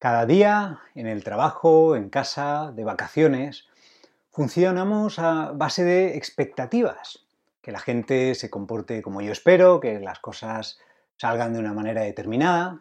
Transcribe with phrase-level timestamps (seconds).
[0.00, 3.68] Cada día, en el trabajo, en casa, de vacaciones,
[4.30, 7.26] funcionamos a base de expectativas.
[7.60, 10.78] Que la gente se comporte como yo espero, que las cosas
[11.18, 12.80] salgan de una manera determinada.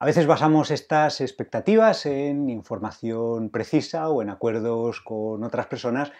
[0.00, 6.10] A veces basamos estas expectativas en información precisa o en acuerdos con otras personas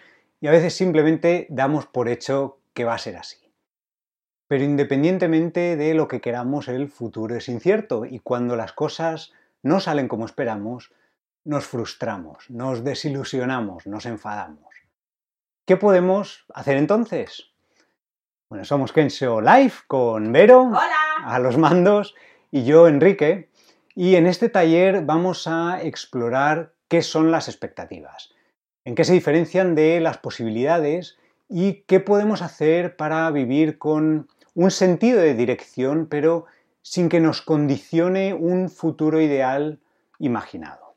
[0.41, 3.39] y a veces simplemente damos por hecho que va a ser así.
[4.47, 9.33] Pero independientemente de lo que queramos, el futuro es incierto y cuando las cosas
[9.67, 10.93] no salen como esperamos,
[11.45, 14.75] nos frustramos, nos desilusionamos, nos enfadamos.
[15.67, 17.53] ¿Qué podemos hacer entonces?
[18.49, 20.71] Bueno, somos Kensho Life con Vero
[21.25, 22.15] a los mandos
[22.53, 23.51] y yo, Enrique,
[23.95, 28.33] y en este taller vamos a explorar qué son las expectativas,
[28.85, 34.71] en qué se diferencian de las posibilidades y qué podemos hacer para vivir con un
[34.71, 36.47] sentido de dirección, pero
[36.89, 39.81] sin que nos condicione un futuro ideal
[40.21, 40.95] imaginado.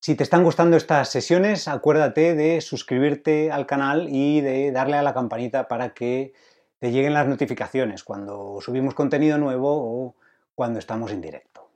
[0.00, 5.02] Si te están gustando estas sesiones, acuérdate de suscribirte al canal y de darle a
[5.02, 6.32] la campanita para que
[6.80, 10.16] te lleguen las notificaciones cuando subimos contenido nuevo o
[10.56, 11.70] cuando estamos en directo.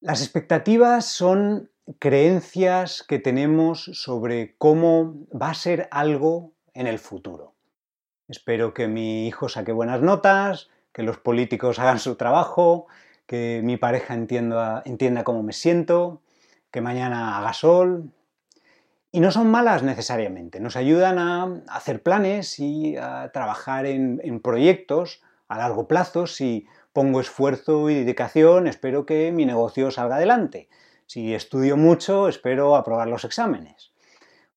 [0.00, 7.54] Las expectativas son creencias que tenemos sobre cómo va a ser algo en el futuro.
[8.26, 12.86] Espero que mi hijo saque buenas notas, que los políticos hagan su trabajo,
[13.26, 16.22] que mi pareja entienda, entienda cómo me siento,
[16.70, 18.12] que mañana haga sol.
[19.10, 24.40] Y no son malas necesariamente, nos ayudan a hacer planes y a trabajar en, en
[24.40, 26.26] proyectos a largo plazo.
[26.26, 30.68] Si pongo esfuerzo y dedicación, espero que mi negocio salga adelante.
[31.06, 33.92] Si estudio mucho, espero aprobar los exámenes.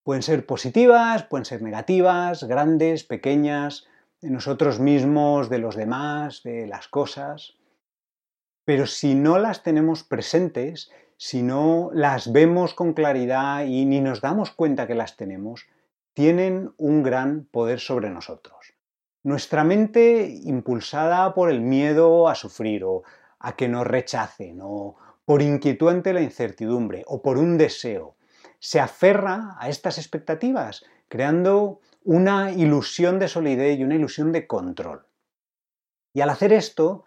[0.03, 3.88] Pueden ser positivas, pueden ser negativas, grandes, pequeñas,
[4.26, 7.54] de nosotros mismos, de los demás, de las cosas.
[8.66, 14.22] Pero si no las tenemos presentes, si no las vemos con claridad y ni nos
[14.22, 15.67] damos cuenta que las tenemos,
[16.14, 18.73] tienen un gran poder sobre nosotros.
[19.22, 23.04] Nuestra mente, impulsada por el miedo a sufrir o
[23.38, 28.16] a que nos rechacen, o por inquietud ante la incertidumbre, o por un deseo,
[28.58, 35.05] se aferra a estas expectativas, creando una ilusión de solidez y una ilusión de control.
[36.14, 37.04] Y al hacer esto,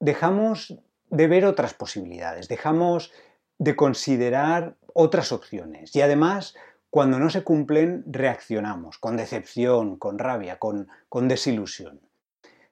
[0.00, 0.76] dejamos
[1.10, 3.12] de ver otras posibilidades, dejamos
[3.58, 6.54] de considerar otras opciones y además
[6.88, 12.00] cuando no se cumplen reaccionamos con decepción, con rabia, con, con desilusión.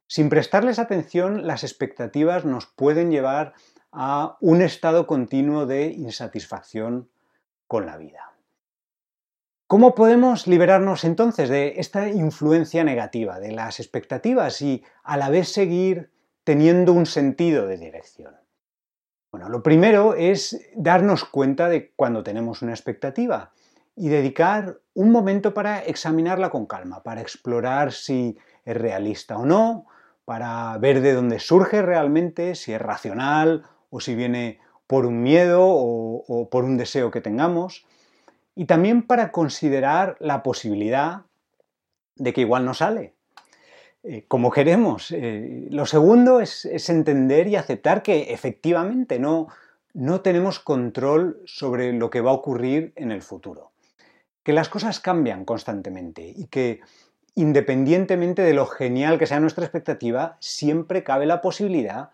[0.06, 3.52] Sin prestarles atención, las expectativas nos pueden llevar
[3.92, 7.10] a un estado continuo de insatisfacción
[7.66, 8.32] con la vida.
[9.68, 15.50] ¿Cómo podemos liberarnos entonces de esta influencia negativa, de las expectativas y a la vez
[15.50, 16.10] seguir
[16.42, 18.34] teniendo un sentido de dirección?
[19.30, 23.52] Bueno, lo primero es darnos cuenta de cuando tenemos una expectativa
[23.94, 29.84] y dedicar un momento para examinarla con calma, para explorar si es realista o no,
[30.24, 35.60] para ver de dónde surge realmente, si es racional o si viene por un miedo
[35.62, 37.84] o, o por un deseo que tengamos
[38.58, 41.22] y también para considerar la posibilidad
[42.16, 43.14] de que igual no sale,
[44.02, 45.12] eh, como queremos.
[45.12, 49.46] Eh, lo segundo es, entender y aceptar que efectivamente no,
[49.94, 53.70] no tenemos control sobre lo que va a ocurrir en el futuro,
[54.42, 56.80] que las cosas cambian constantemente y que
[57.36, 62.10] independientemente de lo genial que sea nuestra expectativa, siempre cabe la posibilidad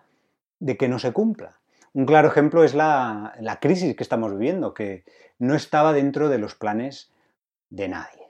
[0.60, 1.58] de que no se cumpla.
[1.94, 5.04] Un claro ejemplo es la, crisis que estamos viviendo, que
[5.38, 7.12] no estaba dentro de los planes
[7.70, 8.28] de nadie.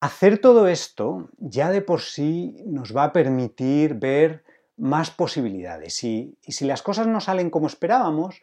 [0.00, 4.44] Hacer todo esto ya de por sí nos va a permitir ver
[4.76, 8.40] más posibilidades y, si las cosas no salen como esperábamos,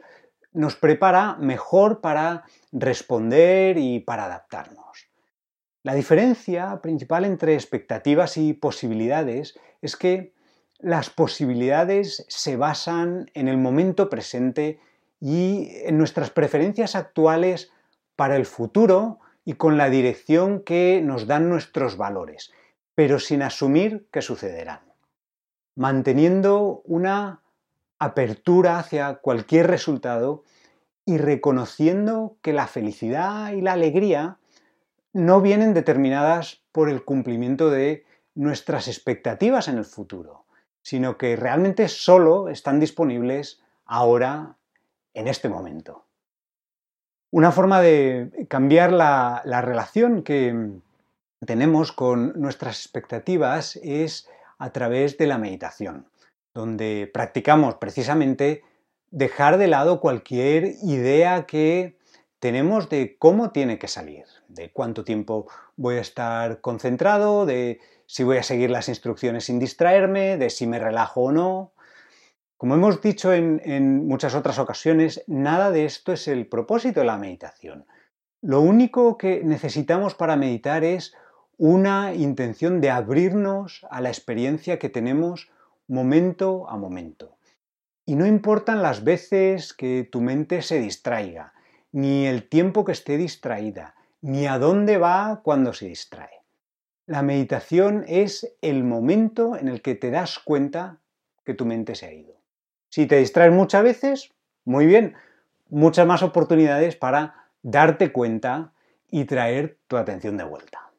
[0.52, 2.44] nos prepara mejor para
[2.74, 5.10] responder y para adaptarnos.
[5.84, 10.34] La diferencia principal entre expectativas y posibilidades es que
[10.80, 14.80] las posibilidades se basan en el momento presente
[15.20, 17.72] y en nuestras preferencias actuales
[18.16, 22.52] para el futuro y con la dirección que nos dan nuestros valores,
[22.96, 24.82] pero sin asumir que sucederán.
[25.76, 27.42] Manteniendo una
[28.00, 30.44] apertura hacia cualquier resultado
[31.06, 34.40] y reconociendo que la felicidad y la alegría
[35.14, 40.47] no vienen determinadas por el cumplimiento de nuestras expectativas en el futuro,
[40.88, 44.56] sino que realmente solo están disponibles ahora,
[45.14, 46.06] en este momento.
[47.30, 50.80] Una forma de cambiar la, relación que
[51.46, 54.30] tenemos con nuestras expectativas es
[54.60, 56.08] a través de la meditación,
[56.54, 58.64] donde practicamos precisamente
[59.12, 61.98] dejar de lado cualquier idea que
[62.40, 68.24] tenemos de cómo tiene que salir, de cuánto tiempo voy a estar concentrado, de si
[68.24, 71.74] voy a seguir las instrucciones sin distraerme, de si me relajo o no.
[72.56, 77.18] Como hemos dicho en, muchas otras ocasiones, nada de esto es el propósito de la
[77.18, 77.86] meditación.
[78.42, 81.14] Lo único que necesitamos para meditar es
[81.58, 85.52] una intención de abrirnos a la experiencia que tenemos
[85.88, 87.38] momento a momento.
[88.06, 91.54] Y no importan las veces que tu mente se distraiga,
[91.92, 96.37] ni el tiempo que esté distraída, ni a dónde va cuando se distrae.
[97.08, 101.00] La meditación es el momento en el que te das cuenta
[101.46, 102.36] que tu mente se ha ido.
[102.90, 104.34] Si te distraes muchas veces,
[104.66, 105.16] muy bien,
[105.70, 108.74] muchas más oportunidades para darte cuenta
[109.10, 110.92] y traer tu atención de vuelta.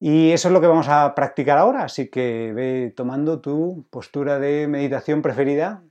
[0.00, 4.38] Y eso es lo que vamos a practicar ahora, así que ve tomando tu postura
[4.38, 5.82] de meditación preferida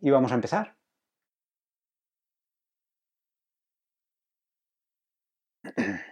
[0.00, 0.74] y vamos a empezar.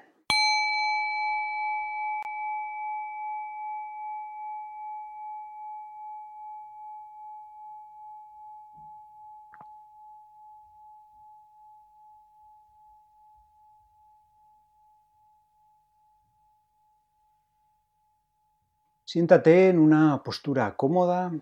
[19.13, 21.33] Siéntate en una postura cómoda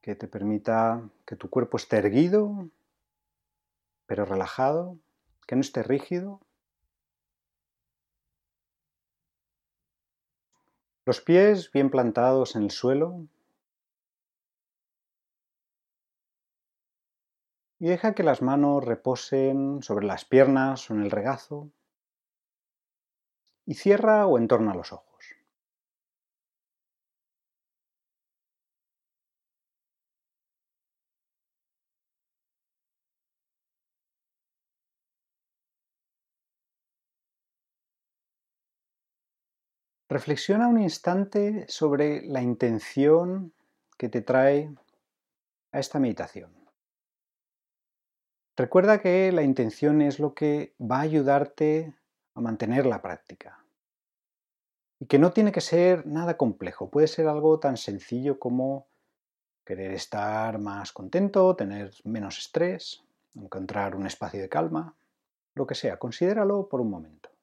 [0.00, 2.68] que te permita que tu cuerpo esté erguido,
[4.06, 4.98] pero relajado,
[5.46, 6.40] que no esté rígido.
[11.04, 13.28] Los pies bien plantados en el suelo.
[17.78, 21.70] Y deja que las manos reposen sobre las piernas o en el regazo.
[23.64, 25.15] Y cierra o entorna los ojos.
[40.08, 43.52] Reflexiona un instante sobre la intención
[43.98, 44.72] que te trae
[45.72, 46.54] a esta meditación.
[48.56, 51.92] Recuerda que la intención es lo que va a ayudarte
[52.34, 53.64] a mantener la práctica.
[55.00, 58.86] Y que no tiene que ser nada complejo, puede ser algo tan sencillo como
[59.64, 63.02] querer estar más contento, tener menos estrés,
[63.34, 64.94] encontrar un espacio de calma,
[65.54, 67.35] lo que sea, considéralo por un momento.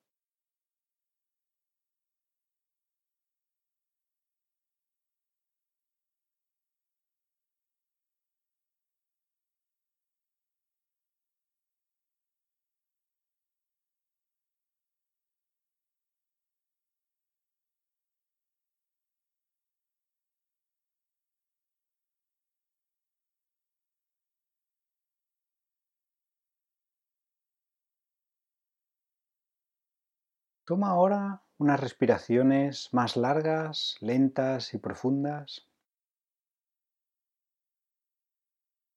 [30.66, 35.68] Toma ahora unas respiraciones más largas, lentas y profundas.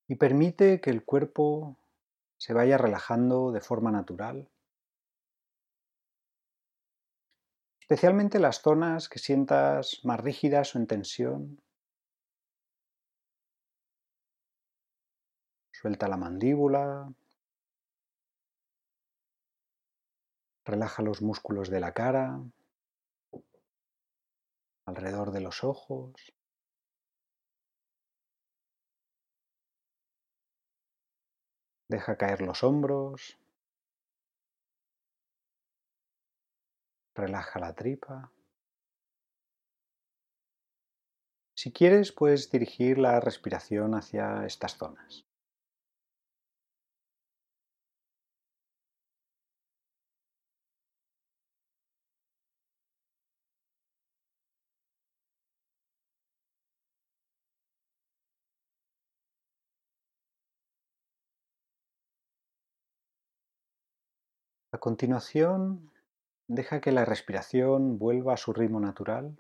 [0.06, 1.76] Y permite que el cuerpo
[2.38, 4.48] se vaya relajando de forma natural.
[7.80, 11.60] Especialmente las zonas que sientas más rígidas o en tensión.
[15.72, 17.12] Suelta la mandíbula,
[20.66, 22.40] Relaja los músculos de la cara,
[24.84, 26.34] alrededor de los ojos.
[31.88, 33.38] Deja caer los hombros.
[37.14, 38.32] Relaja la tripa.
[41.54, 45.25] Si quieres, puedes dirigir la respiración hacia estas zonas.
[64.76, 65.90] A continuación,
[66.48, 69.34] deja que la respiración vuelva a su ritmo natural,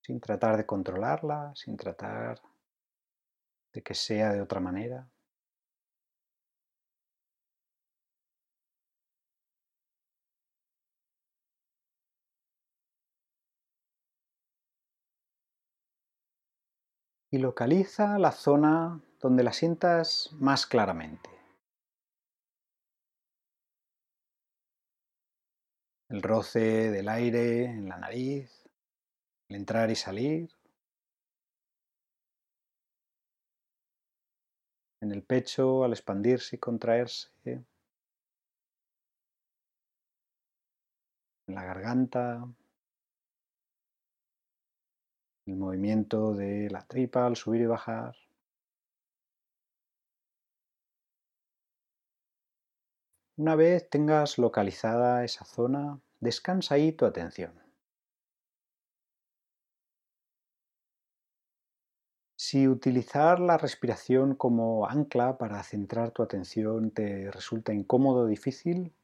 [0.00, 2.40] sin tratar de controlarla, sin tratar
[3.72, 5.08] de que sea de otra manera.
[17.30, 21.30] Y localiza la zona donde la sientas más claramente.
[26.08, 28.68] El roce del aire en la nariz,
[29.48, 30.50] el entrar y salir,
[35.00, 37.66] en el pecho al expandirse y contraerse, en
[41.54, 42.46] la garganta,
[45.46, 48.14] el movimiento de la tripa al subir y bajar.
[53.38, 57.52] Una vez tengas localizada esa zona, descansa ahí tu atención.
[62.38, 68.94] Si utilizar la respiración como ancla para centrar tu atención te resulta incómodo o difícil,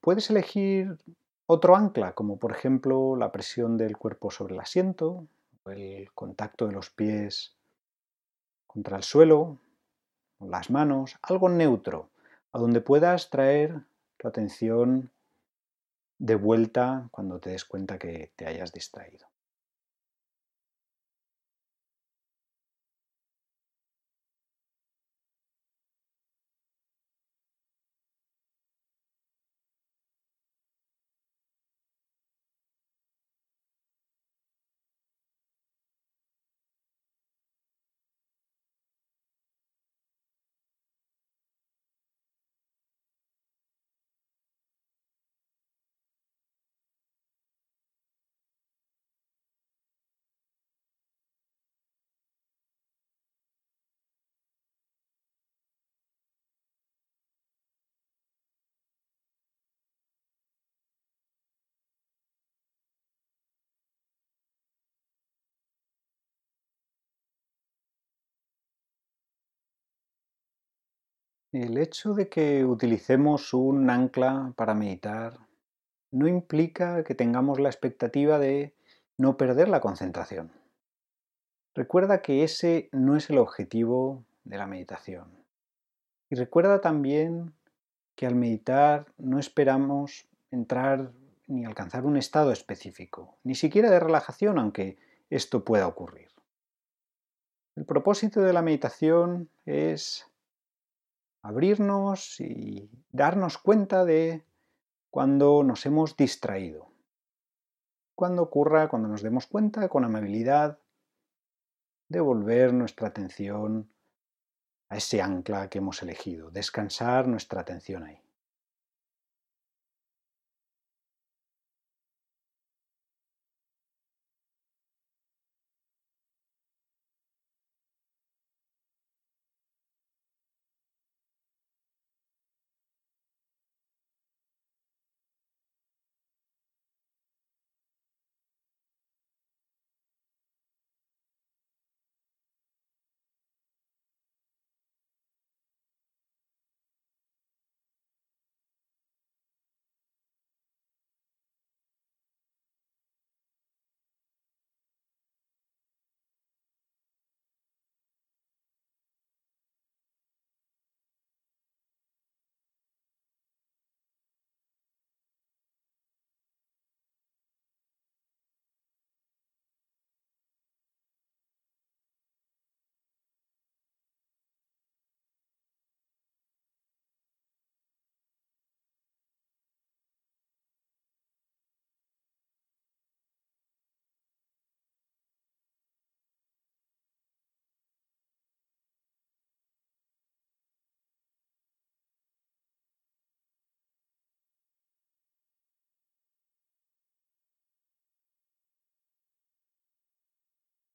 [0.00, 0.98] puedes elegir
[1.46, 5.26] otro ancla, como por ejemplo la presión del cuerpo sobre el asiento
[5.64, 7.56] o el contacto de los pies
[8.66, 9.58] contra el suelo,
[10.40, 12.08] las manos, algo neutro,
[12.52, 13.82] a donde puedas traer
[14.16, 15.10] tu atención
[16.18, 19.29] de vuelta cuando te des cuenta que te hayas distraído.
[71.52, 75.36] El hecho de que utilicemos un ancla para meditar
[76.12, 78.72] no implica que tengamos la expectativa de
[79.16, 80.52] no perder la concentración.
[81.74, 85.44] Recuerda que ese no es el objetivo de la meditación.
[86.30, 87.52] Y recuerda también
[88.14, 91.10] que al meditar no esperamos entrar
[91.48, 94.98] ni alcanzar un estado específico, ni siquiera de relajación, aunque
[95.30, 96.28] esto pueda ocurrir.
[97.74, 100.29] El propósito de la meditación es
[101.42, 104.44] abrirnos y darnos cuenta de
[105.10, 106.88] cuando nos hemos distraído.
[108.14, 110.78] Cuando ocurra, cuando nos demos cuenta, con amabilidad,
[112.08, 113.90] devolver nuestra atención
[114.88, 118.20] a ese ancla que hemos elegido, descansar nuestra atención ahí.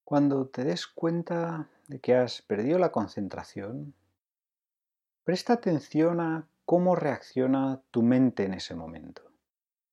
[0.06, 3.96] Cuando te des cuenta de que has perdido la concentración,
[5.24, 9.24] presta atención a cómo reacciona tu mente en ese momento.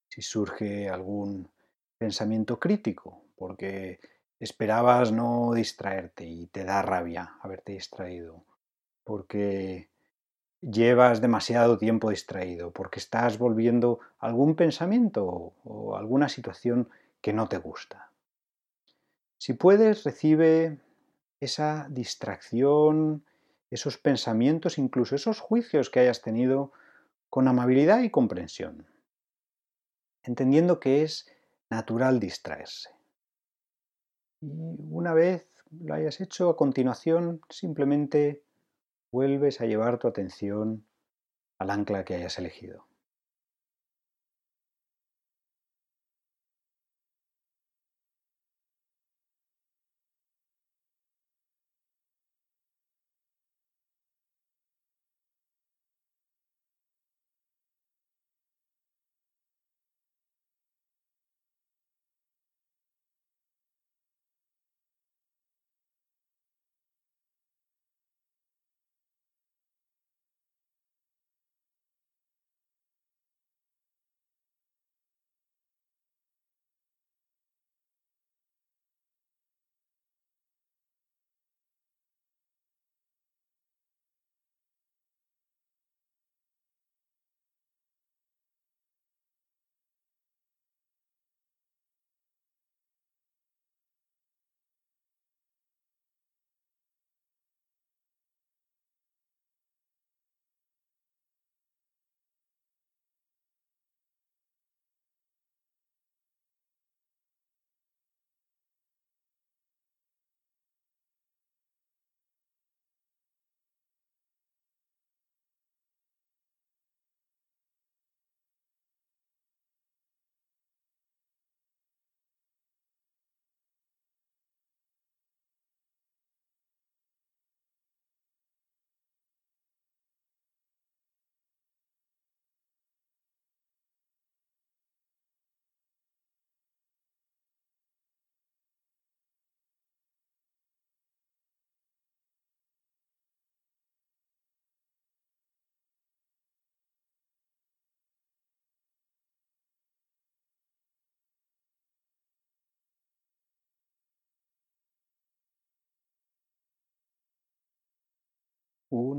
[0.08, 1.48] Si surge algún
[1.96, 4.00] pensamiento crítico, porque
[4.38, 8.44] esperabas no distraerte y te da rabia haberte distraído,
[9.04, 9.88] porque
[10.60, 16.90] llevas demasiado tiempo distraído, porque estás volviendo algún pensamiento o alguna situación
[17.22, 18.11] que no te gusta.
[19.42, 20.78] Si puedes, recibe
[21.40, 23.24] esa distracción,
[23.70, 26.70] esos pensamientos, incluso esos juicios que hayas tenido
[27.28, 28.86] con amabilidad y comprensión,
[30.22, 31.26] entendiendo que es
[31.70, 32.90] natural distraerse.
[34.40, 34.52] Y
[34.92, 38.44] una vez lo hayas hecho, a continuación simplemente
[39.10, 40.86] vuelves a llevar tu atención
[41.58, 42.86] al ancla que hayas elegido.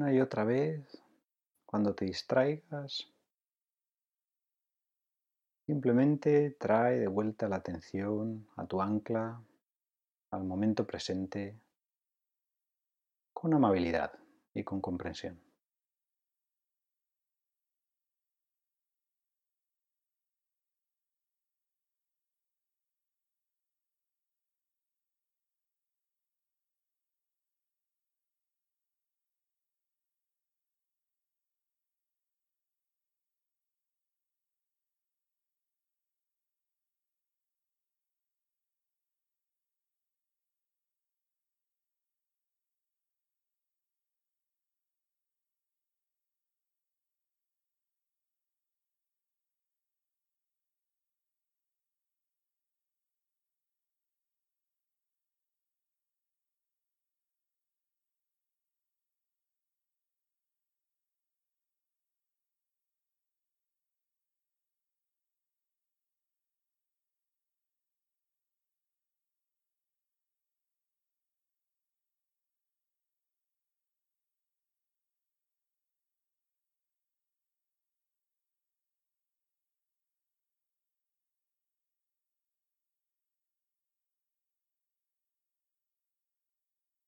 [0.04, 1.02] Una y otra vez,
[1.66, 3.08] cuando te distraigas,
[5.66, 9.42] simplemente trae de vuelta la atención a tu ancla,
[10.32, 11.58] al momento presente,
[13.32, 14.12] con amabilidad
[14.54, 15.40] y con comprensión.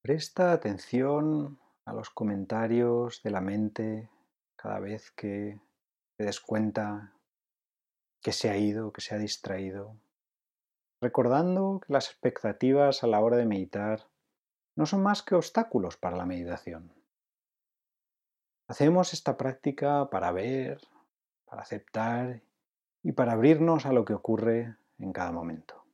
[0.06, 4.08] Presta atención a los comentarios de la mente
[4.56, 5.60] cada vez que
[6.16, 7.16] te des cuenta
[8.22, 9.96] que se ha ido, que se ha distraído,
[11.02, 14.08] recordando que las expectativas a la hora de meditar
[14.76, 16.94] no son más que obstáculos para la meditación.
[18.68, 20.82] Hacemos esta práctica para ver,
[21.46, 22.44] para aceptar
[23.02, 25.85] y para abrirnos a lo que ocurre en cada momento.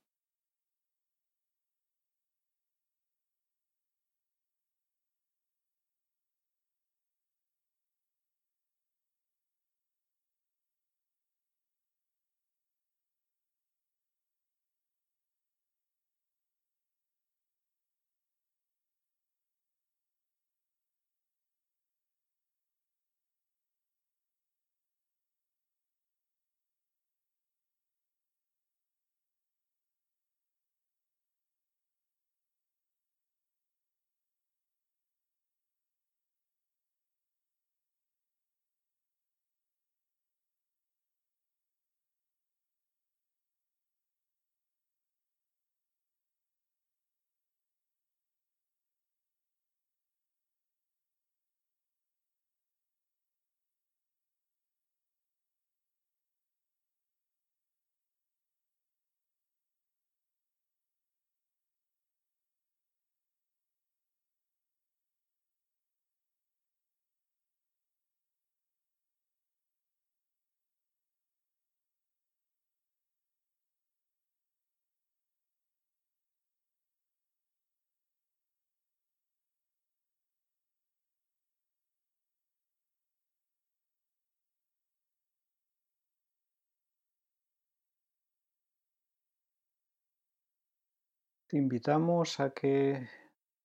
[91.52, 93.10] Te invitamos a que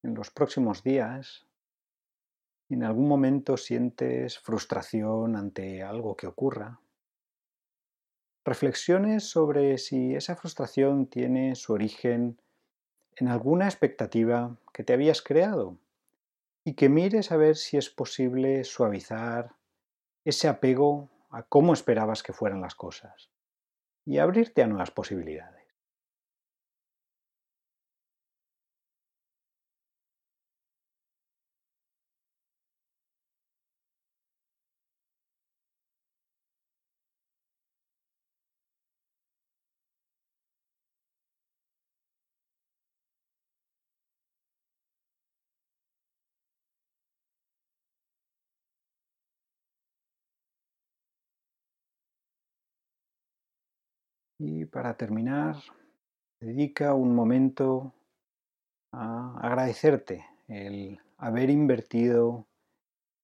[0.02, 1.46] en los próximos días,
[2.68, 6.80] en algún momento sientes frustración ante algo que ocurra,
[8.44, 12.40] reflexiones sobre si esa frustración tiene su origen
[13.14, 15.78] en alguna expectativa que te habías creado
[16.64, 19.54] y que mires a ver si es posible suavizar
[20.24, 23.30] ese apego a cómo esperabas que fueran las cosas
[24.04, 25.55] y abrirte a nuevas posibilidades.
[54.38, 55.56] Y para terminar,
[56.40, 57.94] dedica un momento
[58.92, 62.46] a agradecerte el haber invertido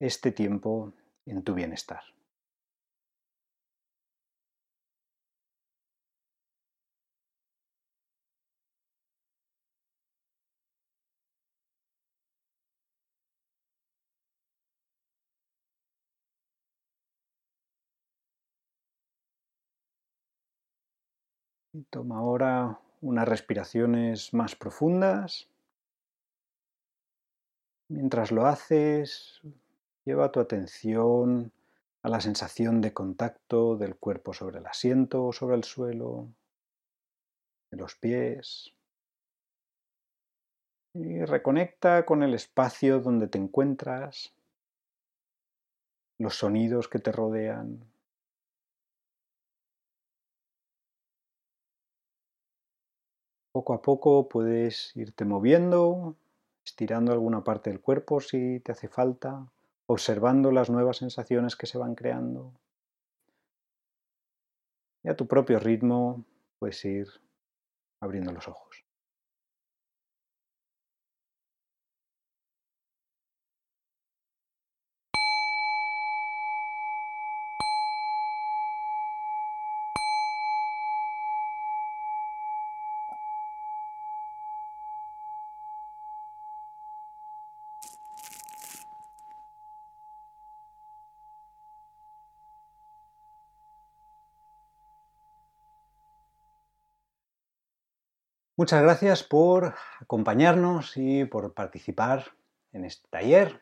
[0.01, 0.93] este tiempo
[1.27, 2.03] en tu bienestar.
[21.91, 25.49] Toma ahora unas respiraciones más profundas.
[27.89, 29.43] Mientras lo haces,
[30.05, 31.53] Lleva tu atención
[32.03, 36.27] a la sensación de contacto del cuerpo sobre el asiento o sobre el suelo,
[37.71, 38.75] de los pies.
[40.95, 44.35] Y reconecta con el espacio donde te encuentras,
[46.19, 47.92] los sonidos que te rodean.
[53.53, 56.17] Poco a poco puedes irte moviendo,
[56.65, 59.47] estirando alguna parte del cuerpo si te hace falta,
[59.87, 62.55] observando las nuevas sensaciones que se van creando.
[65.03, 66.25] Y a tu propio ritmo
[66.59, 67.09] puedes ir
[68.01, 68.85] abriendo los ojos.
[98.63, 102.27] Muchas gracias por acompañarnos y por participar
[102.73, 103.61] en este taller.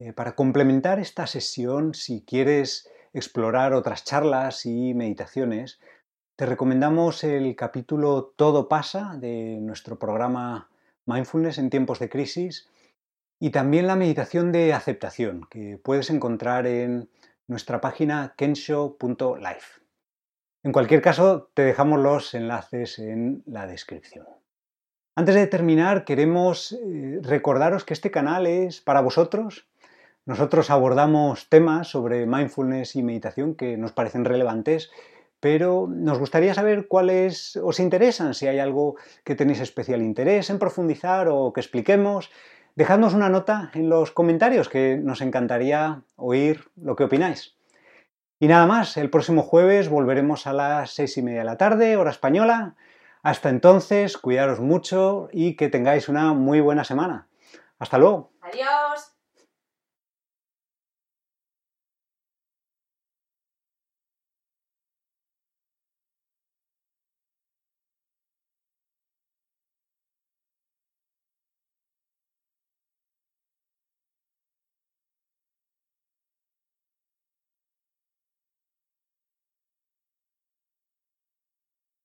[0.00, 5.78] Eh, para complementar esta sesión, si quieres explorar otras charlas y meditaciones,
[6.34, 10.68] te recomendamos el capítulo Todo pasa de nuestro programa
[11.06, 12.68] Mindfulness en tiempos de crisis
[13.38, 17.08] y también la meditación de aceptación que puedes encontrar en
[17.46, 19.87] nuestra página kensho.life.
[20.64, 24.26] En cualquier caso, te dejamos los enlaces en la descripción.
[25.14, 29.68] Antes de terminar, queremos eh, recordaros que este canal es para vosotros.
[30.26, 34.90] Nosotros abordamos temas sobre mindfulness y meditación que nos parecen relevantes,
[35.40, 40.58] pero nos gustaría saber cuáles os interesan, si hay algo que tenéis especial interés en
[40.58, 42.30] profundizar o que expliquemos.
[42.74, 47.57] Dejadnos una nota en los comentarios que nos encantaría oír lo que opináis.
[48.40, 51.96] Y nada más, el próximo jueves volveremos a las seis y media de la tarde,
[51.96, 52.76] hora española.
[53.22, 57.26] Hasta entonces, cuidaros mucho y que tengáis una muy buena semana.
[57.78, 58.30] Hasta luego.
[58.40, 59.17] Adiós.